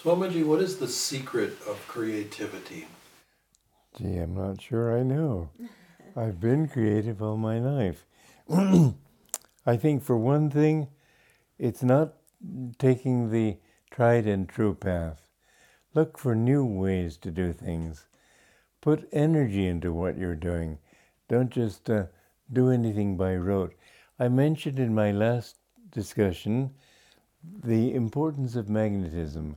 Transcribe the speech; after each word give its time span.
Swamiji, 0.00 0.44
what 0.44 0.62
is 0.62 0.76
the 0.76 0.86
secret 0.86 1.60
of 1.66 1.84
creativity? 1.88 2.86
Gee, 3.96 4.18
I'm 4.18 4.32
not 4.32 4.62
sure 4.62 4.96
I 4.96 5.02
know. 5.02 5.50
I've 6.16 6.38
been 6.38 6.68
creative 6.68 7.20
all 7.20 7.36
my 7.36 7.58
life. 7.58 8.06
I 9.66 9.76
think, 9.76 10.04
for 10.04 10.16
one 10.16 10.50
thing, 10.50 10.86
it's 11.58 11.82
not 11.82 12.14
taking 12.78 13.32
the 13.32 13.56
tried 13.90 14.28
and 14.28 14.48
true 14.48 14.72
path. 14.72 15.28
Look 15.94 16.16
for 16.16 16.36
new 16.36 16.64
ways 16.64 17.16
to 17.16 17.32
do 17.32 17.52
things. 17.52 18.06
Put 18.80 19.08
energy 19.10 19.66
into 19.66 19.92
what 19.92 20.16
you're 20.16 20.36
doing. 20.36 20.78
Don't 21.28 21.50
just 21.50 21.90
uh, 21.90 22.04
do 22.52 22.70
anything 22.70 23.16
by 23.16 23.34
rote. 23.34 23.74
I 24.16 24.28
mentioned 24.28 24.78
in 24.78 24.94
my 24.94 25.10
last 25.10 25.56
discussion 25.90 26.70
the 27.64 27.92
importance 27.92 28.54
of 28.54 28.68
magnetism. 28.68 29.56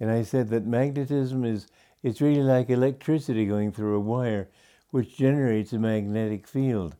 And 0.00 0.10
I 0.10 0.22
said 0.22 0.48
that 0.50 0.66
magnetism 0.66 1.44
is 1.44 1.66
it's 2.02 2.20
really 2.20 2.42
like 2.42 2.70
electricity 2.70 3.46
going 3.46 3.72
through 3.72 3.96
a 3.96 4.00
wire 4.00 4.48
which 4.90 5.16
generates 5.16 5.72
a 5.72 5.78
magnetic 5.78 6.46
field. 6.46 6.96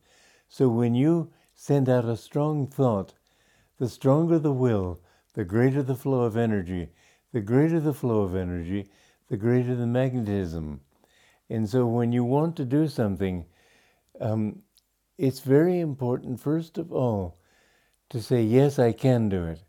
So 0.48 0.68
when 0.68 0.94
you 0.94 1.30
send 1.54 1.88
out 1.88 2.04
a 2.04 2.16
strong 2.16 2.66
thought, 2.66 3.14
the 3.78 3.88
stronger 3.88 4.38
the 4.38 4.52
will, 4.52 5.00
the 5.34 5.44
greater 5.44 5.82
the 5.82 5.94
flow 5.94 6.22
of 6.22 6.36
energy. 6.36 6.90
The 7.32 7.40
greater 7.40 7.78
the 7.78 7.94
flow 7.94 8.22
of 8.22 8.34
energy, 8.34 8.88
the 9.28 9.36
greater 9.36 9.74
the 9.76 9.86
magnetism. 9.86 10.80
And 11.50 11.68
so 11.68 11.86
when 11.86 12.10
you 12.12 12.24
want 12.24 12.56
to 12.56 12.64
do 12.64 12.88
something, 12.88 13.44
um, 14.20 14.62
it's 15.18 15.40
very 15.40 15.80
important, 15.80 16.40
first 16.40 16.78
of 16.78 16.92
all, 16.92 17.38
to 18.10 18.22
say, 18.22 18.42
Yes, 18.42 18.78
I 18.78 18.92
can 18.92 19.28
do 19.28 19.44
it. 19.44 19.62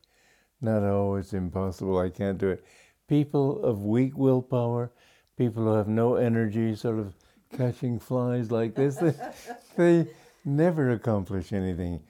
Not, 0.61 0.83
oh, 0.83 1.15
it's 1.15 1.33
impossible, 1.33 1.99
I 1.99 2.09
can't 2.09 2.37
do 2.37 2.49
it. 2.49 2.63
People 3.09 3.63
of 3.63 3.83
weak 3.83 4.15
willpower, 4.15 4.91
people 5.35 5.63
who 5.63 5.73
have 5.73 5.87
no 5.87 6.15
energy, 6.15 6.75
sort 6.75 6.99
of 6.99 7.15
catching 7.57 7.99
flies 7.99 8.51
like 8.51 8.75
this, 8.75 8.97
they, 8.97 9.15
they 9.77 10.07
never 10.45 10.91
accomplish 10.91 11.51
anything. 11.51 12.01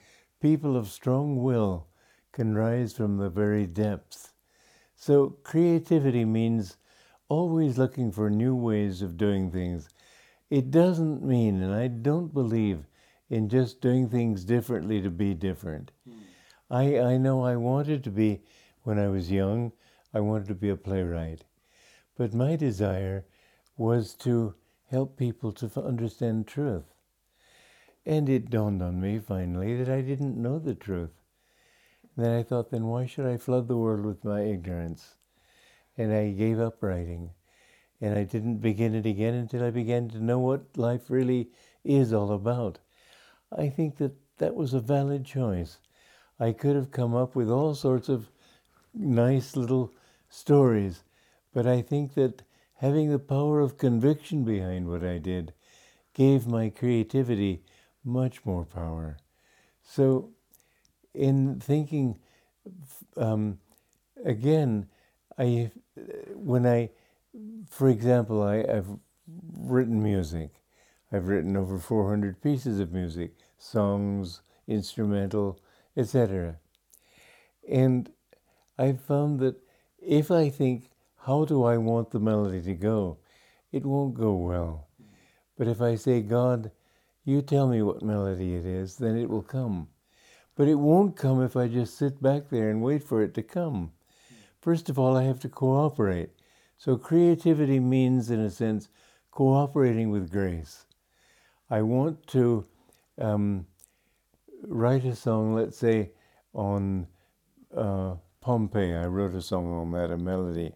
People 0.42 0.76
of 0.76 0.88
strong 0.88 1.42
will 1.42 1.86
can 2.32 2.54
rise 2.54 2.92
from 2.92 3.16
the 3.16 3.30
very 3.30 3.66
depths. 3.66 4.34
So, 4.94 5.38
creativity 5.42 6.26
means 6.26 6.76
always 7.30 7.78
looking 7.78 8.12
for 8.12 8.28
new 8.28 8.54
ways 8.54 9.00
of 9.00 9.16
doing 9.16 9.50
things. 9.50 9.88
It 10.50 10.70
doesn't 10.70 11.22
mean, 11.22 11.62
and 11.62 11.72
I 11.72 11.88
don't 11.88 12.34
believe 12.34 12.84
in 13.30 13.48
just 13.48 13.80
doing 13.80 14.10
things 14.10 14.44
differently 14.44 15.00
to 15.00 15.10
be 15.10 15.32
different. 15.32 15.92
Mm. 16.06 16.14
I, 16.70 16.98
I 17.12 17.16
know 17.16 17.42
I 17.42 17.56
wanted 17.56 18.04
to 18.04 18.10
be, 18.10 18.42
when 18.82 18.98
I 18.98 19.08
was 19.08 19.30
young, 19.30 19.72
I 20.12 20.20
wanted 20.20 20.48
to 20.48 20.54
be 20.54 20.68
a 20.68 20.76
playwright. 20.76 21.44
But 22.16 22.34
my 22.34 22.56
desire 22.56 23.24
was 23.76 24.14
to 24.14 24.54
help 24.90 25.16
people 25.16 25.52
to 25.52 25.80
understand 25.80 26.46
truth. 26.46 26.94
And 28.04 28.28
it 28.28 28.50
dawned 28.50 28.82
on 28.82 29.00
me 29.00 29.18
finally 29.18 29.76
that 29.76 29.88
I 29.88 30.00
didn't 30.00 30.40
know 30.40 30.58
the 30.58 30.74
truth. 30.74 31.12
Then 32.16 32.36
I 32.36 32.42
thought, 32.42 32.70
then 32.70 32.86
why 32.86 33.06
should 33.06 33.26
I 33.26 33.36
flood 33.36 33.68
the 33.68 33.76
world 33.76 34.04
with 34.04 34.24
my 34.24 34.42
ignorance? 34.42 35.14
And 35.96 36.12
I 36.12 36.30
gave 36.32 36.58
up 36.58 36.82
writing. 36.82 37.30
And 38.00 38.18
I 38.18 38.24
didn't 38.24 38.56
begin 38.56 38.94
it 38.94 39.06
again 39.06 39.34
until 39.34 39.62
I 39.62 39.70
began 39.70 40.08
to 40.08 40.24
know 40.24 40.38
what 40.38 40.76
life 40.76 41.08
really 41.08 41.50
is 41.84 42.12
all 42.12 42.32
about. 42.32 42.78
I 43.56 43.68
think 43.68 43.98
that 43.98 44.14
that 44.38 44.54
was 44.54 44.74
a 44.74 44.80
valid 44.80 45.24
choice. 45.24 45.78
I 46.38 46.52
could 46.52 46.74
have 46.74 46.90
come 46.90 47.14
up 47.14 47.36
with 47.36 47.50
all 47.50 47.74
sorts 47.74 48.08
of 48.08 48.30
nice 48.94 49.54
little 49.54 49.92
stories, 50.30 51.02
but 51.52 51.66
I 51.66 51.82
think 51.82 52.14
that 52.14 52.42
having 52.76 53.10
the 53.10 53.18
power 53.18 53.60
of 53.60 53.76
conviction 53.76 54.44
behind 54.44 54.88
what 54.88 55.04
I 55.04 55.18
did 55.18 55.52
gave 56.14 56.46
my 56.46 56.70
creativity 56.70 57.62
much 58.04 58.44
more 58.46 58.64
power. 58.64 59.18
So, 59.82 60.30
in 61.12 61.60
thinking, 61.60 62.18
um, 63.16 63.58
again, 64.24 64.86
I 65.38 65.70
when 66.34 66.66
I, 66.66 66.90
for 67.68 67.88
example, 67.88 68.42
I, 68.42 68.58
I've 68.60 68.88
written 69.52 70.02
music. 70.02 70.50
I've 71.12 71.28
written 71.28 71.56
over 71.56 71.78
400 71.78 72.40
pieces 72.40 72.78
of 72.78 72.92
music, 72.92 73.32
songs, 73.58 74.42
instrumental, 74.68 75.58
etc. 75.96 76.56
And 77.68 78.10
I 78.78 78.92
found 78.92 79.40
that 79.40 79.56
if 80.00 80.30
I 80.30 80.50
think, 80.50 80.90
how 81.24 81.44
do 81.44 81.64
I 81.64 81.76
want 81.76 82.10
the 82.10 82.20
melody 82.20 82.62
to 82.62 82.74
go, 82.74 83.18
it 83.72 83.84
won't 83.84 84.14
go 84.14 84.34
well. 84.34 84.88
But 85.56 85.68
if 85.68 85.80
I 85.80 85.94
say, 85.94 86.20
God, 86.22 86.70
you 87.24 87.42
tell 87.42 87.68
me 87.68 87.82
what 87.82 88.02
melody 88.02 88.54
it 88.54 88.64
is, 88.64 88.96
then 88.96 89.16
it 89.16 89.28
will 89.28 89.42
come. 89.42 89.88
But 90.56 90.68
it 90.68 90.76
won't 90.76 91.16
come 91.16 91.42
if 91.42 91.56
I 91.56 91.68
just 91.68 91.96
sit 91.96 92.22
back 92.22 92.50
there 92.50 92.70
and 92.70 92.82
wait 92.82 93.04
for 93.04 93.22
it 93.22 93.34
to 93.34 93.42
come. 93.42 93.92
First 94.60 94.88
of 94.88 94.98
all, 94.98 95.16
I 95.16 95.24
have 95.24 95.40
to 95.40 95.48
cooperate. 95.48 96.30
So 96.76 96.96
creativity 96.96 97.78
means, 97.78 98.30
in 98.30 98.40
a 98.40 98.50
sense, 98.50 98.88
cooperating 99.30 100.10
with 100.10 100.30
grace. 100.30 100.86
I 101.68 101.82
want 101.82 102.26
to 102.28 102.66
um, 103.18 103.66
write 104.66 105.04
a 105.04 105.14
song, 105.14 105.54
let's 105.54 105.78
say, 105.78 106.10
on 106.52 107.06
uh, 107.76 108.16
Pompeii. 108.40 108.94
I 108.94 109.06
wrote 109.06 109.34
a 109.34 109.42
song 109.42 109.72
on 109.72 109.92
that, 109.92 110.10
a 110.10 110.16
melody. 110.16 110.74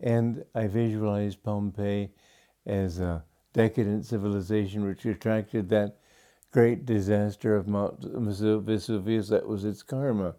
And 0.00 0.44
I 0.54 0.66
visualized 0.66 1.42
Pompeii 1.42 2.10
as 2.64 3.00
a 3.00 3.24
decadent 3.52 4.04
civilization 4.04 4.84
which 4.86 5.04
attracted 5.04 5.68
that 5.68 5.98
great 6.52 6.86
disaster 6.86 7.56
of 7.56 7.66
Mount 7.66 8.00
Vesuvius. 8.00 9.28
That 9.28 9.46
was 9.46 9.64
its 9.64 9.82
karma. 9.82 10.36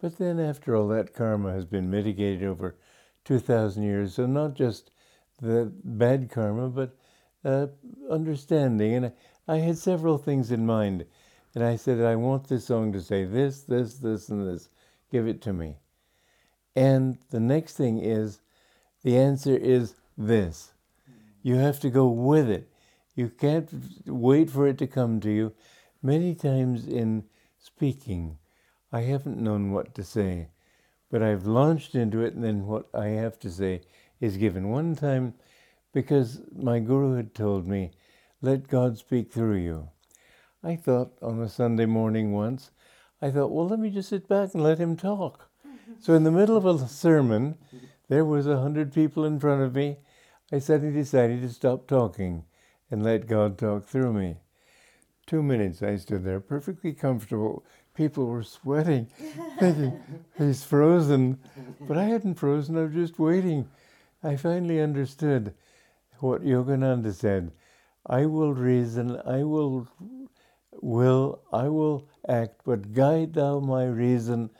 But 0.00 0.18
then, 0.18 0.38
after 0.38 0.76
all, 0.76 0.88
that 0.88 1.14
karma 1.14 1.52
has 1.52 1.64
been 1.64 1.90
mitigated 1.90 2.44
over 2.44 2.76
2,000 3.24 3.82
years. 3.82 4.14
So, 4.14 4.26
not 4.26 4.54
just 4.54 4.90
the 5.40 5.72
bad 5.84 6.30
karma, 6.30 6.68
but 6.68 6.96
uh, 7.44 7.68
understanding. 8.10 8.94
And 8.94 9.06
I, 9.06 9.12
I 9.48 9.56
had 9.58 9.78
several 9.78 10.18
things 10.18 10.50
in 10.50 10.66
mind. 10.66 11.04
And 11.54 11.64
I 11.64 11.76
said, 11.76 12.00
I 12.00 12.16
want 12.16 12.48
this 12.48 12.66
song 12.66 12.92
to 12.92 13.00
say 13.00 13.24
this, 13.24 13.62
this, 13.62 13.94
this, 13.94 14.28
and 14.28 14.46
this. 14.46 14.68
Give 15.10 15.26
it 15.26 15.40
to 15.42 15.52
me. 15.52 15.76
And 16.76 17.18
the 17.30 17.40
next 17.40 17.76
thing 17.76 17.98
is 17.98 18.40
the 19.02 19.16
answer 19.16 19.56
is 19.56 19.94
this. 20.16 20.72
You 21.42 21.56
have 21.56 21.80
to 21.80 21.90
go 21.90 22.08
with 22.08 22.48
it. 22.48 22.68
You 23.14 23.28
can't 23.28 23.68
wait 24.06 24.50
for 24.50 24.66
it 24.66 24.78
to 24.78 24.86
come 24.86 25.20
to 25.20 25.30
you. 25.30 25.52
Many 26.02 26.34
times 26.34 26.86
in 26.86 27.24
speaking, 27.58 28.38
I 28.92 29.00
haven't 29.00 29.40
known 29.40 29.72
what 29.72 29.94
to 29.96 30.04
say, 30.04 30.48
but 31.10 31.22
I've 31.22 31.46
launched 31.46 31.94
into 31.94 32.22
it, 32.22 32.34
and 32.34 32.44
then 32.44 32.66
what 32.66 32.88
I 32.94 33.08
have 33.08 33.38
to 33.40 33.50
say 33.50 33.82
is 34.20 34.36
given. 34.36 34.68
One 34.68 34.94
time, 34.94 35.34
because 35.92 36.40
my 36.54 36.78
guru 36.78 37.16
had 37.16 37.34
told 37.34 37.66
me, 37.66 37.90
let 38.40 38.68
God 38.68 38.98
speak 38.98 39.32
through 39.32 39.56
you. 39.56 39.88
I 40.62 40.76
thought 40.76 41.12
on 41.22 41.40
a 41.40 41.48
Sunday 41.48 41.86
morning 41.86 42.32
once, 42.32 42.70
I 43.20 43.30
thought, 43.30 43.50
well, 43.50 43.68
let 43.68 43.78
me 43.78 43.90
just 43.90 44.08
sit 44.08 44.28
back 44.28 44.54
and 44.54 44.62
let 44.62 44.78
him 44.78 44.96
talk. 44.96 45.50
So 46.00 46.14
in 46.14 46.24
the 46.24 46.30
middle 46.30 46.56
of 46.56 46.64
a 46.64 46.86
sermon, 46.86 47.56
there 48.08 48.24
was 48.24 48.46
a 48.46 48.60
hundred 48.60 48.92
people 48.92 49.24
in 49.24 49.40
front 49.40 49.62
of 49.62 49.74
me. 49.74 49.98
I 50.52 50.60
suddenly 50.60 50.94
decided 50.94 51.42
to 51.42 51.48
stop 51.48 51.86
talking 51.86 52.44
and 52.90 53.02
let 53.02 53.26
God 53.26 53.58
talk 53.58 53.84
through 53.84 54.12
me. 54.12 54.36
Two 55.26 55.42
minutes 55.42 55.82
I 55.82 55.96
stood 55.96 56.24
there 56.24 56.40
perfectly 56.40 56.92
comfortable. 56.92 57.64
People 57.94 58.26
were 58.26 58.44
sweating, 58.44 59.06
thinking, 59.58 60.00
he's 60.38 60.64
frozen. 60.64 61.38
But 61.80 61.98
I 61.98 62.04
hadn't 62.04 62.36
frozen, 62.36 62.78
I 62.78 62.84
was 62.84 62.94
just 62.94 63.18
waiting. 63.18 63.68
I 64.22 64.36
finally 64.36 64.80
understood 64.80 65.54
what 66.20 66.42
Yogananda 66.42 67.12
said. 67.12 67.52
I 68.06 68.24
will 68.26 68.54
reason, 68.54 69.20
I 69.26 69.44
will 69.44 69.88
will, 70.82 71.42
I 71.52 71.68
will 71.68 72.08
act, 72.28 72.62
but 72.64 72.92
guide 72.92 73.34
thou 73.34 73.60
my 73.60 73.84
reason, 73.86 74.50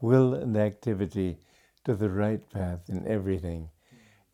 will, 0.00 0.34
and 0.34 0.56
activity 0.56 1.38
to 1.84 1.94
the 1.94 2.10
right 2.10 2.48
path 2.50 2.88
in 2.88 3.06
everything. 3.06 3.70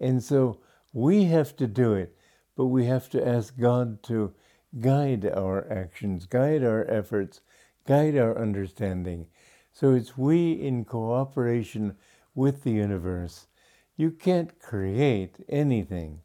And 0.01 0.23
so 0.23 0.61
we 0.93 1.25
have 1.25 1.57
to 1.57 1.67
do 1.67 1.95
it, 1.95 2.17
but 2.57 2.67
we 2.67 2.87
have 2.87 3.09
to 3.11 3.27
ask 3.27 3.57
God 3.59 4.03
to 4.05 4.33
guide 4.81 5.27
our 5.27 5.71
actions, 5.71 6.27
guide 6.27 6.65
our 6.65 6.85
efforts, 6.91 7.41
guide 7.87 8.17
our 8.17 8.37
understanding. 8.39 9.27
So 9.73 9.93
it's 9.95 10.17
we 10.17 10.53
in 10.53 10.85
cooperation 10.85 11.97
with 12.35 12.63
the 12.63 12.73
universe. 12.73 13.47
You 13.97 14.11
can't 14.11 14.59
create 14.59 15.37
anything, 15.49 16.21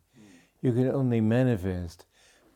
you 0.62 0.74
can 0.74 0.90
only 0.90 1.22
manifest. 1.22 2.06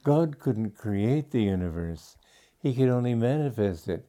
God 0.04 0.38
couldn't 0.38 0.76
create 0.76 1.32
the 1.32 1.44
universe, 1.44 2.18
He 2.64 2.74
could 2.74 2.88
only 2.88 3.14
manifest 3.14 3.90
it. 3.90 4.08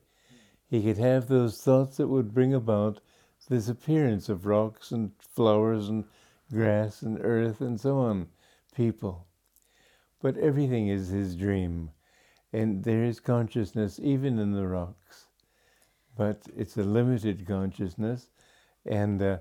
He 0.69 0.81
could 0.81 0.97
have 0.99 1.27
those 1.27 1.61
thoughts 1.61 1.97
that 1.97 2.07
would 2.07 2.33
bring 2.33 2.55
about 2.55 3.01
this 3.49 3.69
appearance 3.69 4.29
of 4.29 4.47
rocks 4.47 4.93
and 4.93 5.11
flowers 5.19 5.89
and 5.89 6.05
grass 6.53 7.03
and 7.03 7.19
earth 7.21 7.61
and 7.61 7.81
so 7.81 7.99
on, 7.99 8.29
people. 8.73 9.27
But 10.23 10.37
everything 10.37 10.87
is 10.87 11.09
his 11.09 11.35
dream, 11.35 11.91
and 12.53 12.85
there 12.85 13.03
is 13.03 13.19
consciousness 13.19 13.99
even 14.01 14.39
in 14.39 14.53
the 14.53 14.69
rocks. 14.69 15.27
But 16.17 16.47
it's 16.57 16.77
a 16.77 16.85
limited 16.85 17.49
consciousness, 17.49 18.29
and 18.87 19.21
uh, 19.21 19.39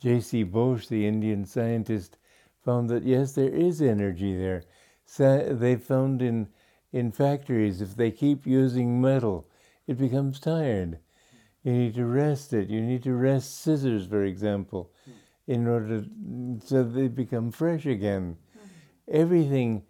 J.C. 0.00 0.44
Bose, 0.44 0.88
the 0.88 1.06
Indian 1.06 1.44
scientist, 1.44 2.16
found 2.64 2.88
that 2.88 3.02
yes, 3.02 3.34
there 3.34 3.54
is 3.54 3.82
energy 3.82 4.34
there. 4.34 4.64
They 5.18 5.76
found 5.76 6.22
in 6.22 6.48
in 6.96 7.12
factories 7.12 7.82
if 7.82 7.94
they 7.94 8.10
keep 8.10 8.46
using 8.46 9.00
metal, 9.00 9.46
it 9.86 9.98
becomes 9.98 10.40
tired. 10.40 10.98
You 11.62 11.72
need 11.72 11.94
to 11.96 12.06
rest 12.06 12.54
it. 12.54 12.70
You 12.70 12.80
need 12.80 13.02
to 13.02 13.14
rest 13.14 13.60
scissors, 13.60 14.06
for 14.06 14.24
example, 14.24 14.90
hmm. 15.04 15.12
in 15.46 15.66
order 15.66 16.00
to, 16.00 16.58
so 16.64 16.82
they 16.84 17.08
become 17.08 17.50
fresh 17.50 17.84
again. 17.84 18.38
Hmm. 18.54 18.68
Everything 19.08 19.82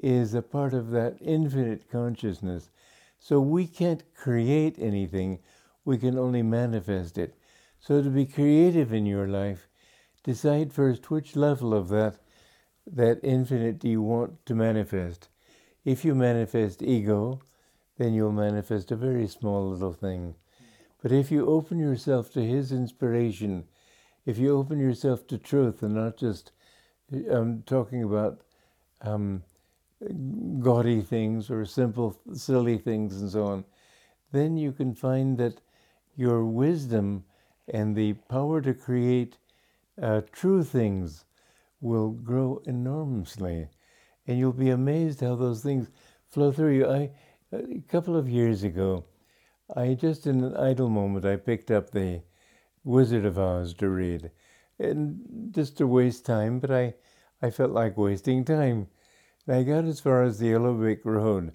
is 0.00 0.34
a 0.34 0.42
part 0.42 0.72
of 0.72 0.90
that 0.90 1.16
infinite 1.20 1.90
consciousness. 1.90 2.70
So 3.18 3.40
we 3.40 3.66
can't 3.66 4.04
create 4.14 4.78
anything, 4.78 5.40
we 5.84 5.98
can 5.98 6.16
only 6.16 6.42
manifest 6.42 7.18
it. 7.18 7.34
So 7.80 8.02
to 8.02 8.08
be 8.08 8.26
creative 8.26 8.92
in 8.92 9.04
your 9.04 9.26
life, 9.26 9.68
decide 10.22 10.72
first 10.72 11.10
which 11.10 11.34
level 11.34 11.74
of 11.74 11.88
that 11.88 12.18
that 12.86 13.20
infinite 13.22 13.78
do 13.78 13.88
you 13.88 14.02
want 14.02 14.44
to 14.46 14.54
manifest. 14.54 15.28
If 15.84 16.04
you 16.04 16.14
manifest 16.14 16.82
ego, 16.82 17.40
then 17.98 18.14
you'll 18.14 18.32
manifest 18.32 18.92
a 18.92 18.96
very 18.96 19.26
small 19.26 19.68
little 19.68 19.92
thing. 19.92 20.34
But 21.02 21.10
if 21.10 21.32
you 21.32 21.46
open 21.46 21.78
yourself 21.78 22.32
to 22.32 22.40
His 22.40 22.70
inspiration, 22.70 23.64
if 24.24 24.38
you 24.38 24.56
open 24.56 24.78
yourself 24.78 25.26
to 25.26 25.38
truth 25.38 25.82
and 25.82 25.94
not 25.94 26.16
just 26.16 26.52
um, 27.30 27.64
talking 27.66 28.04
about 28.04 28.42
um, 29.00 29.42
gaudy 30.60 31.02
things 31.02 31.50
or 31.50 31.64
simple, 31.64 32.18
silly 32.32 32.78
things 32.78 33.20
and 33.20 33.30
so 33.30 33.44
on, 33.44 33.64
then 34.30 34.56
you 34.56 34.72
can 34.72 34.94
find 34.94 35.36
that 35.38 35.60
your 36.16 36.44
wisdom 36.44 37.24
and 37.68 37.96
the 37.96 38.12
power 38.12 38.60
to 38.60 38.72
create 38.72 39.36
uh, 40.00 40.20
true 40.32 40.62
things 40.62 41.24
will 41.80 42.10
grow 42.10 42.62
enormously. 42.66 43.68
And 44.26 44.38
you'll 44.38 44.52
be 44.52 44.70
amazed 44.70 45.20
how 45.20 45.34
those 45.34 45.62
things 45.62 45.90
flow 46.28 46.52
through 46.52 46.76
you. 46.76 46.86
I, 46.88 47.10
a 47.52 47.80
couple 47.88 48.16
of 48.16 48.28
years 48.28 48.62
ago, 48.62 49.04
I 49.74 49.94
just 49.94 50.26
in 50.26 50.44
an 50.44 50.56
idle 50.56 50.88
moment, 50.88 51.24
I 51.24 51.36
picked 51.36 51.70
up 51.70 51.90
the 51.90 52.22
Wizard 52.84 53.24
of 53.24 53.38
Oz 53.38 53.74
to 53.74 53.88
read. 53.88 54.30
And 54.78 55.52
just 55.54 55.76
to 55.78 55.86
waste 55.86 56.26
time, 56.26 56.58
but 56.58 56.70
I, 56.70 56.94
I 57.40 57.50
felt 57.50 57.70
like 57.72 57.96
wasting 57.96 58.44
time. 58.44 58.88
And 59.46 59.56
I 59.56 59.62
got 59.62 59.84
as 59.84 60.00
far 60.00 60.22
as 60.22 60.38
the 60.38 60.48
Yellow 60.48 60.74
Brick 60.74 61.04
Road. 61.04 61.52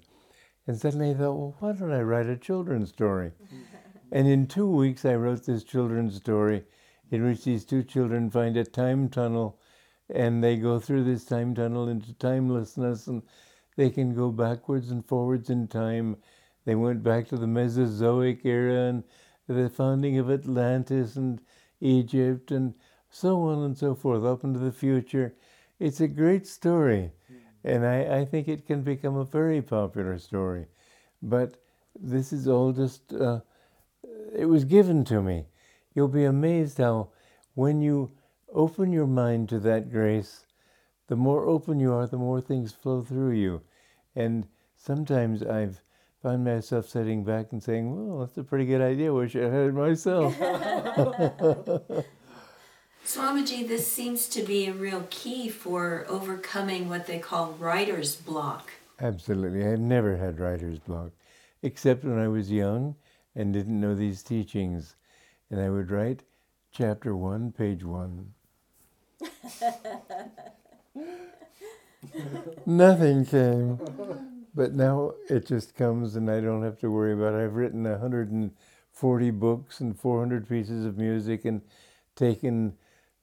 And 0.66 0.78
suddenly 0.78 1.10
I 1.10 1.14
thought, 1.14 1.34
well, 1.34 1.56
why 1.58 1.72
don't 1.72 1.92
I 1.92 2.02
write 2.02 2.26
a 2.26 2.36
children's 2.36 2.90
story? 2.90 3.32
and 4.12 4.28
in 4.28 4.46
two 4.46 4.68
weeks, 4.68 5.04
I 5.04 5.14
wrote 5.14 5.44
this 5.46 5.64
children's 5.64 6.16
story 6.16 6.64
in 7.10 7.24
which 7.24 7.44
these 7.44 7.64
two 7.64 7.82
children 7.82 8.30
find 8.30 8.56
a 8.56 8.64
time 8.64 9.08
tunnel 9.08 9.58
and 10.10 10.42
they 10.42 10.56
go 10.56 10.78
through 10.78 11.04
this 11.04 11.24
time 11.24 11.54
tunnel 11.54 11.88
into 11.88 12.12
timelessness 12.14 13.06
and 13.06 13.22
they 13.76 13.90
can 13.90 14.14
go 14.14 14.30
backwards 14.30 14.90
and 14.90 15.04
forwards 15.04 15.50
in 15.50 15.68
time. 15.68 16.16
They 16.64 16.74
went 16.74 17.02
back 17.02 17.28
to 17.28 17.36
the 17.36 17.46
Mesozoic 17.46 18.44
era 18.44 18.88
and 18.88 19.04
the 19.46 19.68
founding 19.70 20.18
of 20.18 20.30
Atlantis 20.30 21.16
and 21.16 21.40
Egypt 21.80 22.50
and 22.50 22.74
so 23.10 23.42
on 23.42 23.64
and 23.64 23.76
so 23.76 23.94
forth, 23.94 24.24
up 24.24 24.44
into 24.44 24.58
the 24.58 24.72
future. 24.72 25.34
It's 25.78 26.00
a 26.00 26.08
great 26.08 26.46
story, 26.46 27.12
and 27.64 27.86
I, 27.86 28.18
I 28.18 28.24
think 28.24 28.48
it 28.48 28.66
can 28.66 28.82
become 28.82 29.16
a 29.16 29.24
very 29.24 29.62
popular 29.62 30.18
story. 30.18 30.66
But 31.22 31.56
this 31.98 32.32
is 32.32 32.46
all 32.46 32.72
just, 32.72 33.12
uh, 33.12 33.40
it 34.36 34.44
was 34.44 34.64
given 34.64 35.04
to 35.06 35.22
me. 35.22 35.46
You'll 35.94 36.08
be 36.08 36.24
amazed 36.24 36.78
how 36.78 37.10
when 37.54 37.80
you 37.80 38.12
open 38.52 38.92
your 38.92 39.06
mind 39.06 39.48
to 39.50 39.58
that 39.60 39.90
grace, 39.90 40.44
the 41.08 41.16
more 41.16 41.46
open 41.46 41.80
you 41.80 41.92
are, 41.92 42.06
the 42.06 42.16
more 42.16 42.40
things 42.40 42.72
flow 42.72 43.02
through 43.02 43.32
you. 43.32 43.62
And 44.14 44.46
sometimes 44.76 45.42
I've 45.42 45.82
found 46.22 46.44
myself 46.44 46.88
sitting 46.88 47.24
back 47.24 47.52
and 47.52 47.62
saying, 47.62 47.94
well, 47.94 48.20
that's 48.20 48.36
a 48.38 48.44
pretty 48.44 48.66
good 48.66 48.80
idea. 48.80 49.12
Wish 49.12 49.36
I 49.36 49.44
had 49.44 49.68
it 49.68 49.74
myself. 49.74 50.36
Swamiji, 53.04 53.66
this 53.66 53.90
seems 53.90 54.28
to 54.28 54.42
be 54.42 54.66
a 54.66 54.72
real 54.72 55.06
key 55.08 55.48
for 55.48 56.04
overcoming 56.08 56.88
what 56.88 57.06
they 57.06 57.18
call 57.18 57.52
writer's 57.52 58.16
block. 58.16 58.70
Absolutely. 59.00 59.64
I've 59.66 59.80
never 59.80 60.16
had 60.16 60.38
writer's 60.40 60.78
block, 60.78 61.12
except 61.62 62.04
when 62.04 62.18
I 62.18 62.28
was 62.28 62.50
young 62.50 62.96
and 63.34 63.54
didn't 63.54 63.80
know 63.80 63.94
these 63.94 64.22
teachings. 64.22 64.96
And 65.50 65.60
I 65.60 65.70
would 65.70 65.90
write 65.90 66.24
chapter 66.70 67.16
one, 67.16 67.52
page 67.52 67.82
one. 67.82 68.34
Nothing 72.66 73.24
came. 73.24 73.78
But 74.54 74.74
now 74.74 75.12
it 75.28 75.46
just 75.46 75.74
comes 75.74 76.16
and 76.16 76.30
I 76.30 76.40
don't 76.40 76.62
have 76.62 76.78
to 76.80 76.90
worry 76.90 77.12
about 77.12 77.34
it. 77.34 77.44
I've 77.44 77.54
written 77.54 77.84
140 77.84 79.30
books 79.30 79.80
and 79.80 79.98
400 79.98 80.48
pieces 80.48 80.84
of 80.84 80.98
music 80.98 81.44
and 81.44 81.62
taken 82.16 82.74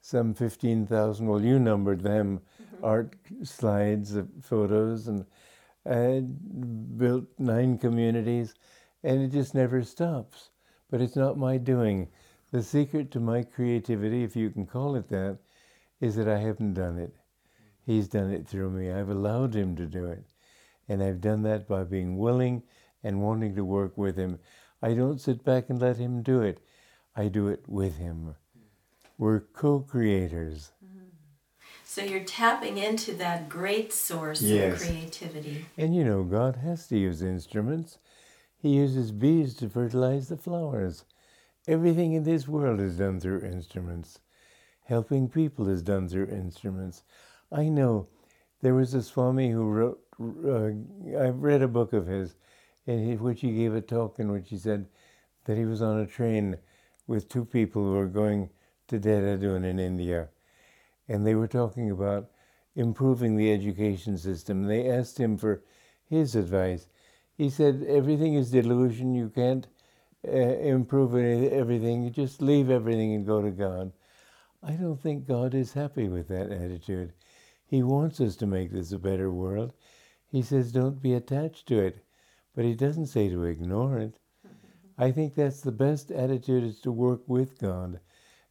some 0.02 0.34
15,000, 0.36 1.26
well, 1.26 1.42
you 1.42 1.58
numbered 1.58 2.02
them, 2.02 2.40
mm-hmm. 2.62 2.86
art 2.86 3.16
slides, 3.44 4.16
photos, 4.42 5.08
and 5.08 5.26
I 5.84 6.24
built 6.96 7.26
nine 7.40 7.80
communities, 7.80 8.54
and 9.04 9.22
it 9.22 9.32
just 9.32 9.56
never 9.56 9.84
stops. 9.84 10.52
But 10.92 11.02
it's 11.02 11.16
not 11.16 11.40
my 11.40 11.58
doing. 11.58 12.08
The 12.52 12.62
secret 12.62 13.10
to 13.12 13.20
my 13.20 13.42
creativity, 13.42 14.24
if 14.24 14.36
you 14.36 14.52
can 14.52 14.68
call 14.68 14.96
it 14.96 15.10
that, 15.10 15.40
is 16.00 16.16
that 16.16 16.28
I 16.28 16.40
haven't 16.40 16.74
done 16.74 16.98
it. 16.98 17.16
He's 17.86 18.08
done 18.08 18.32
it 18.32 18.48
through 18.48 18.72
me. 18.72 18.92
I've 18.92 19.10
allowed 19.10 19.54
him 19.56 19.76
to 19.76 19.86
do 19.86 20.06
it. 20.06 20.26
And 20.88 21.04
I've 21.04 21.22
done 21.22 21.44
that 21.44 21.68
by 21.68 21.84
being 21.84 22.18
willing 22.18 22.64
and 23.04 23.22
wanting 23.22 23.56
to 23.56 23.64
work 23.64 23.98
with 23.98 24.18
him. 24.18 24.40
I 24.82 24.94
don't 24.94 25.22
sit 25.22 25.44
back 25.44 25.70
and 25.70 25.80
let 25.80 25.98
him 25.98 26.22
do 26.22 26.42
it. 26.42 26.60
I 27.16 27.28
do 27.28 27.48
it 27.48 27.64
with 27.68 27.98
him. 27.98 28.36
We're 29.18 29.40
co 29.40 29.80
creators. 29.80 30.72
So 31.84 32.04
you're 32.04 32.24
tapping 32.24 32.78
into 32.78 33.14
that 33.14 33.48
great 33.48 33.94
source 33.94 34.42
yes. 34.42 34.82
of 34.82 34.88
creativity. 34.88 35.66
And 35.78 35.96
you 35.96 36.04
know, 36.04 36.24
God 36.24 36.58
has 36.58 36.88
to 36.88 36.98
use 36.98 37.22
instruments. 37.22 38.00
He 38.58 38.70
uses 38.70 39.12
bees 39.12 39.54
to 39.56 39.70
fertilize 39.70 40.28
the 40.28 40.36
flowers. 40.36 41.06
Everything 41.68 42.14
in 42.14 42.24
this 42.24 42.48
world 42.48 42.82
is 42.82 42.98
done 42.98 43.20
through 43.20 43.42
instruments. 43.42 44.20
Helping 44.86 45.28
people 45.28 45.68
is 45.68 45.82
done 45.82 46.08
through 46.08 46.28
instruments. 46.28 47.04
I 47.52 47.70
know 47.70 48.08
there 48.62 48.76
was 48.76 48.94
a 48.94 49.02
Swami 49.02 49.50
who 49.50 49.66
wrote, 49.66 50.00
uh, 50.20 51.20
I've 51.20 51.42
read 51.42 51.62
a 51.62 51.68
book 51.68 51.92
of 51.94 52.06
his, 52.06 52.36
in 52.86 53.18
which 53.20 53.42
he 53.42 53.56
gave 53.56 53.74
a 53.74 53.82
talk 53.82 54.20
in 54.20 54.32
which 54.32 54.50
he 54.50 54.58
said 54.58 54.86
that 55.46 55.58
he 55.58 55.66
was 55.66 55.82
on 55.82 56.00
a 56.00 56.06
train 56.06 56.58
with 57.08 57.30
two 57.30 57.46
people 57.46 57.84
who 57.84 57.94
were 57.94 58.06
going 58.06 58.50
to 58.88 59.00
Dehradun 59.00 59.66
in 59.66 59.80
India. 59.80 60.30
And 61.08 61.26
they 61.26 61.36
were 61.36 61.48
talking 61.48 61.90
about 61.90 62.30
improving 62.76 63.36
the 63.36 63.52
education 63.52 64.18
system. 64.18 64.64
They 64.64 64.90
asked 64.90 65.20
him 65.20 65.38
for 65.38 65.64
his 66.08 66.36
advice. 66.36 66.88
He 67.38 67.50
said, 67.50 67.84
Everything 67.88 68.36
is 68.36 68.52
delusion. 68.52 69.16
You 69.16 69.30
can't 69.30 69.68
uh, 70.28 70.32
improve 70.32 71.16
everything. 71.16 72.04
You 72.04 72.10
just 72.10 72.42
leave 72.42 72.70
everything 72.70 73.14
and 73.14 73.26
go 73.26 73.42
to 73.42 73.52
God. 73.52 73.92
I 74.68 74.72
don't 74.72 75.00
think 75.00 75.28
God 75.28 75.54
is 75.54 75.74
happy 75.74 76.08
with 76.08 76.28
that 76.30 76.52
attitude. 76.52 77.14
He 77.68 77.84
wants 77.84 78.20
us 78.20 78.36
to 78.38 78.48
make 78.48 78.72
this 78.72 78.92
a 78.92 78.98
better 78.98 79.32
world. 79.32 79.74
He 80.32 80.42
says, 80.42 80.72
don't 80.72 81.02
be 81.02 81.14
attached 81.14 81.68
to 81.68 81.80
it. 81.80 82.04
But 82.56 82.66
he 82.66 82.74
doesn't 82.74 83.08
say 83.08 83.30
to 83.30 83.44
ignore 83.44 84.00
it. 84.00 84.16
I 84.98 85.12
think 85.12 85.36
that's 85.36 85.62
the 85.62 85.72
best 85.72 86.10
attitude 86.10 86.64
is 86.64 86.80
to 86.82 86.92
work 86.92 87.22
with 87.28 87.60
God 87.60 88.00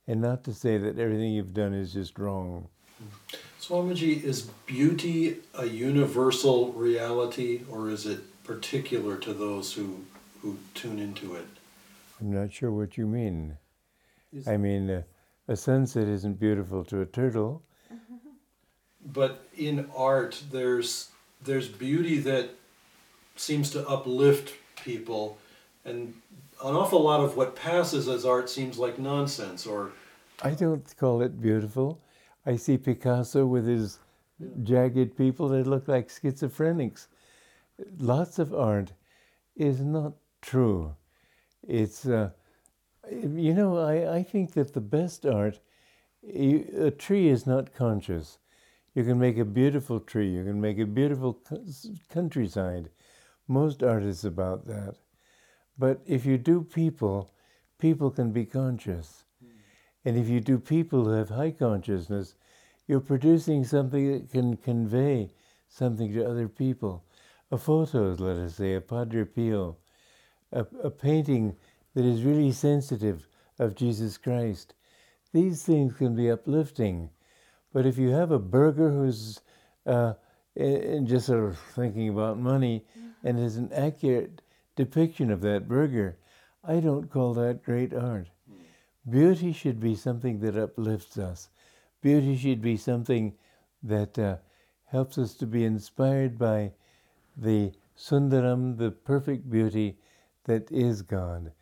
and 0.06 0.21
not 0.21 0.44
to 0.44 0.52
say 0.52 0.78
that 0.78 0.99
everything 0.99 1.33
you've 1.33 1.54
done 1.54 1.75
is 1.75 1.94
just 1.94 2.18
wrong. 2.18 2.68
Swamiji, 3.61 4.23
is 4.23 4.42
beauty 4.66 5.38
a 5.54 5.66
universal 5.66 6.73
reality 6.73 7.62
or 7.71 7.88
is 7.88 8.06
it 8.06 8.44
particular 8.44 9.16
to 9.16 9.33
those 9.33 9.73
who, 9.73 10.04
who 10.42 10.59
tune 10.75 10.99
into 10.99 11.35
it? 11.35 11.47
I'm 12.21 12.30
not 12.30 12.52
sure 12.52 12.71
what 12.71 12.99
you 12.99 13.06
mean. 13.06 13.56
Is 14.33 14.47
I 14.47 14.59
mean, 14.59 14.90
uh, 14.90 15.02
a 15.49 15.57
sunset 15.57 16.09
isn't 16.09 16.41
beautiful 16.41 16.85
to 16.85 17.01
a 17.01 17.07
turtle. 17.07 17.63
But 19.05 19.47
in 19.57 19.89
art, 19.95 20.43
there's 20.51 21.11
there's 21.43 21.69
beauty 21.69 22.19
that 22.21 22.51
seems 23.37 23.71
to 23.71 23.87
uplift 23.87 24.55
people, 24.83 25.37
and 25.85 26.15
an 26.65 26.75
awful 26.75 27.03
lot 27.03 27.21
of 27.21 27.37
what 27.37 27.55
passes 27.55 28.09
as 28.09 28.25
art 28.25 28.49
seems 28.49 28.79
like 28.79 28.99
nonsense 28.99 29.67
or 29.67 29.93
I 30.43 30.51
don't 30.51 30.95
call 30.97 31.23
it 31.23 31.41
beautiful. 31.41 32.01
I 32.47 32.57
see 32.57 32.77
Picasso 32.77 33.47
with 33.47 33.67
his 33.67 33.99
jagged 34.63 35.17
people 35.17 35.49
that 35.49 35.67
look 35.67 35.89
like 35.89 36.09
schizophrenics. 36.09 37.07
Lots 37.99 38.39
of 38.39 38.53
art 38.53 38.93
is 39.57 39.81
not 39.81 40.15
true. 40.43 40.95
It's, 41.67 42.07
uh, 42.07 42.31
you 43.11 43.55
know, 43.55 43.79
I, 43.79 44.17
I 44.17 44.23
think 44.23 44.53
that 44.53 44.73
the 44.73 44.81
best 44.81 45.27
art, 45.27 45.61
you, 46.23 46.67
a 46.79 46.91
tree 46.91 47.29
is 47.29 47.47
not 47.47 47.75
conscious. 47.75 48.39
You 48.95 49.05
can 49.05 49.19
make 49.19 49.39
a 49.39 49.45
beautiful 49.45 50.01
tree, 50.01 50.31
you 50.31 50.45
can 50.45 50.61
make 50.61 50.79
a 50.79 50.87
beautiful 50.87 51.41
countryside. 52.13 52.91
Most 53.49 53.83
art 53.83 54.05
is 54.05 54.25
about 54.25 54.67
that. 54.67 54.97
But 55.77 56.01
if 56.07 56.25
you 56.25 56.39
do 56.39 56.63
people, 56.63 57.31
people 57.79 58.11
can 58.11 58.31
be 58.31 58.47
conscious. 58.47 59.25
Hmm. 59.41 59.51
And 60.05 60.17
if 60.17 60.29
you 60.29 60.41
do 60.41 60.59
people 60.59 61.05
who 61.05 61.11
have 61.11 61.31
high 61.31 61.51
consciousness, 61.51 62.35
you're 62.87 63.01
producing 63.01 63.65
something 63.65 64.13
that 64.13 64.31
can 64.31 64.57
convey 64.57 65.31
something 65.69 66.13
to 66.13 66.29
other 66.29 66.49
people. 66.49 67.05
A 67.51 67.59
photo, 67.59 68.15
let 68.19 68.37
us 68.37 68.57
say, 68.57 68.75
a 68.75 68.81
Padre 68.81 69.25
Pio, 69.25 69.77
a, 70.53 70.67
a 70.83 70.91
painting 70.91 71.57
that 71.95 72.05
is 72.05 72.23
really 72.23 72.53
sensitive 72.53 73.29
of 73.59 73.75
Jesus 73.75 74.19
Christ. 74.19 74.75
These 75.33 75.63
things 75.63 75.95
can 75.95 76.15
be 76.15 76.31
uplifting. 76.31 77.11
But 77.73 77.87
if 77.87 77.99
you 77.99 78.11
have 78.11 78.31
a 78.31 78.39
burgher 78.39 78.91
who's 78.91 79.41
uh, 79.87 80.15
just 80.57 81.27
sort 81.27 81.45
of 81.45 81.59
thinking 81.59 82.09
about 82.09 82.39
money 82.39 82.85
mm-hmm. 82.99 83.27
and 83.27 83.39
is 83.39 83.57
an 83.57 83.73
accurate 83.73 84.43
depiction 84.77 85.31
of 85.31 85.41
that 85.41 85.69
burgher, 85.69 86.17
I 86.63 86.81
don't 86.81 87.11
call 87.11 87.35
that 87.35 87.63
great 87.63 87.93
art. 87.93 88.29
Mm. 88.51 89.11
Beauty 89.11 89.53
should 89.53 89.81
be 89.81 89.95
something 89.95 90.41
that 90.41 90.57
uplifts 90.57 91.19
us. 91.19 91.51
Beauty 92.01 92.37
should 92.37 92.63
be 92.63 92.77
something 92.77 93.35
that 93.83 94.19
uh, 94.19 94.37
helps 94.87 95.19
us 95.19 95.35
to 95.35 95.47
be 95.47 95.65
inspired 95.65 96.39
by 96.39 96.73
the 97.37 97.73
Sundaram, 97.97 98.79
the 98.79 98.91
perfect 98.91 99.51
beauty 99.51 99.99
that 100.45 100.71
is 100.71 101.03
God. 101.03 101.53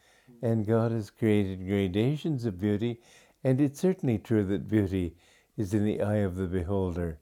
And 0.43 0.67
God 0.67 0.91
has 0.91 1.09
created 1.09 1.67
gradations 1.67 2.45
of 2.45 2.61
beauty, 2.61 3.01
and 3.45 3.61
it's 3.61 3.81
certainly 3.81 4.19
true 4.19 4.45
that 4.47 4.69
beauty 4.69 5.15
is 5.57 5.73
in 5.73 5.85
the 5.85 6.03
eye 6.03 6.17
of 6.17 6.35
the 6.37 6.47
beholder. 6.47 7.21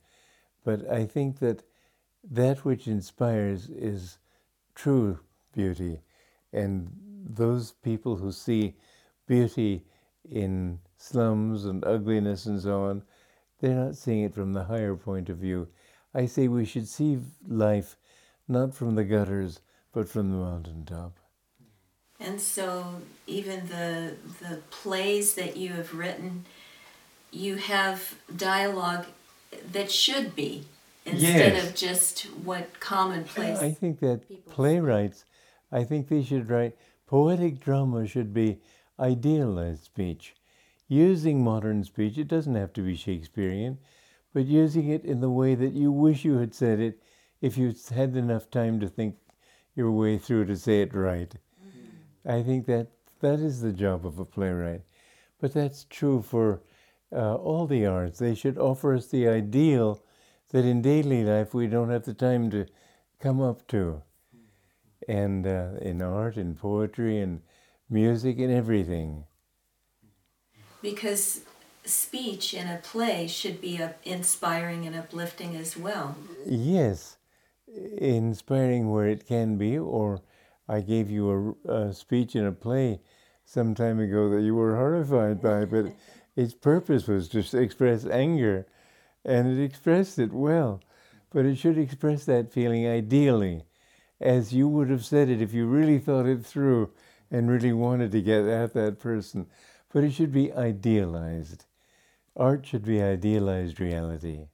But 0.64 0.90
I 0.90 1.04
think 1.04 1.38
that 1.40 1.62
that 2.28 2.64
which 2.64 2.88
inspires 2.88 3.68
is 3.68 4.18
true 4.74 5.20
beauty. 5.54 6.00
And 6.52 6.90
those 7.28 7.72
people 7.72 8.16
who 8.16 8.32
see 8.32 8.76
beauty 9.26 9.84
in 10.28 10.80
slums 10.96 11.66
and 11.66 11.84
ugliness 11.84 12.46
and 12.46 12.60
so 12.60 12.84
on, 12.84 13.02
they're 13.60 13.74
not 13.74 13.96
seeing 13.96 14.22
it 14.24 14.34
from 14.34 14.54
the 14.54 14.64
higher 14.64 14.96
point 14.96 15.28
of 15.28 15.36
view. 15.36 15.68
I 16.14 16.26
say 16.26 16.48
we 16.48 16.64
should 16.64 16.88
see 16.88 17.18
life 17.46 17.96
not 18.48 18.74
from 18.74 18.94
the 18.94 19.04
gutters, 19.04 19.60
but 19.92 20.08
from 20.08 20.30
the 20.30 20.38
mountaintop. 20.38 21.19
And 22.20 22.40
so, 22.40 23.00
even 23.26 23.68
the 23.68 24.16
the 24.40 24.56
plays 24.70 25.34
that 25.34 25.56
you 25.56 25.70
have 25.70 25.94
written, 25.94 26.44
you 27.30 27.56
have 27.56 28.14
dialogue 28.36 29.06
that 29.72 29.90
should 29.90 30.36
be 30.36 30.66
instead 31.06 31.54
yes. 31.54 31.66
of 31.66 31.74
just 31.74 32.22
what 32.44 32.78
commonplace. 32.78 33.58
I 33.58 33.70
think 33.70 34.00
that 34.00 34.20
playwrights, 34.50 35.24
I 35.72 35.84
think 35.84 36.08
they 36.08 36.22
should 36.22 36.50
write 36.50 36.76
poetic 37.06 37.58
drama 37.58 38.06
should 38.06 38.32
be 38.32 38.58
idealized 38.98 39.84
speech, 39.84 40.34
using 40.88 41.42
modern 41.42 41.82
speech. 41.84 42.18
It 42.18 42.28
doesn't 42.28 42.54
have 42.54 42.72
to 42.74 42.82
be 42.82 42.94
Shakespearean, 42.94 43.78
but 44.32 44.46
using 44.46 44.88
it 44.88 45.04
in 45.04 45.20
the 45.20 45.30
way 45.30 45.54
that 45.54 45.72
you 45.72 45.90
wish 45.90 46.24
you 46.24 46.38
had 46.38 46.54
said 46.54 46.78
it, 46.78 47.02
if 47.40 47.56
you 47.56 47.74
had 47.94 48.14
enough 48.14 48.50
time 48.50 48.78
to 48.80 48.88
think 48.88 49.16
your 49.74 49.90
way 49.90 50.18
through 50.18 50.44
to 50.44 50.56
say 50.56 50.82
it 50.82 50.94
right. 50.94 51.34
I 52.24 52.42
think 52.42 52.66
that 52.66 52.88
that 53.20 53.40
is 53.40 53.60
the 53.60 53.72
job 53.72 54.06
of 54.06 54.18
a 54.18 54.24
playwright. 54.24 54.82
But 55.40 55.54
that's 55.54 55.86
true 55.88 56.22
for 56.22 56.62
uh, 57.12 57.36
all 57.36 57.66
the 57.66 57.86
arts. 57.86 58.18
They 58.18 58.34
should 58.34 58.58
offer 58.58 58.94
us 58.94 59.06
the 59.06 59.28
ideal 59.28 60.02
that 60.50 60.64
in 60.64 60.82
daily 60.82 61.24
life 61.24 61.54
we 61.54 61.66
don't 61.66 61.90
have 61.90 62.04
the 62.04 62.14
time 62.14 62.50
to 62.50 62.66
come 63.20 63.40
up 63.40 63.66
to. 63.68 64.02
And 65.08 65.46
uh, 65.46 65.70
in 65.80 66.02
art 66.02 66.36
and 66.36 66.56
poetry 66.56 67.20
and 67.20 67.40
music 67.88 68.38
and 68.38 68.52
everything. 68.52 69.24
Because 70.82 71.42
speech 71.84 72.54
in 72.54 72.68
a 72.68 72.76
play 72.82 73.26
should 73.26 73.60
be 73.60 73.80
inspiring 74.04 74.86
and 74.86 74.94
uplifting 74.94 75.56
as 75.56 75.76
well. 75.76 76.16
Yes, 76.46 77.16
inspiring 77.98 78.90
where 78.90 79.08
it 79.08 79.26
can 79.26 79.56
be, 79.56 79.78
or 79.78 80.20
I 80.70 80.82
gave 80.82 81.10
you 81.10 81.56
a, 81.68 81.72
a, 81.72 81.92
speech 81.92 82.36
in 82.36 82.46
a 82.46 82.52
play 82.52 83.00
some 83.44 83.74
time 83.74 83.98
ago 83.98 84.30
that 84.30 84.42
you 84.42 84.54
were 84.54 84.76
horrified 84.76 85.42
by, 85.42 85.64
but 85.64 85.86
its 86.36 86.54
purpose 86.54 87.08
was 87.08 87.28
to 87.30 87.58
express 87.58 88.06
anger, 88.06 88.66
and 89.24 89.48
it 89.48 89.60
expressed 89.60 90.20
it 90.20 90.32
well. 90.32 90.80
But 91.32 91.44
it 91.44 91.56
should 91.56 91.76
express 91.76 92.24
that 92.26 92.52
feeling 92.52 92.86
ideally, 92.86 93.64
as 94.20 94.52
you 94.52 94.68
would 94.68 94.90
have 94.90 95.04
said 95.04 95.28
it 95.28 95.42
if 95.42 95.52
you 95.52 95.66
really 95.66 95.98
thought 95.98 96.26
it 96.26 96.46
through 96.46 96.92
and 97.32 97.50
really 97.50 97.72
wanted 97.72 98.12
to 98.12 98.22
get 98.22 98.44
at 98.44 98.72
that 98.74 99.00
person. 99.00 99.46
But 99.92 100.04
it 100.04 100.12
should 100.12 100.32
be 100.32 100.52
idealized. 100.52 101.64
Art 102.36 102.64
should 102.64 102.84
be 102.84 103.02
idealized 103.02 103.80
reality. 103.80 104.49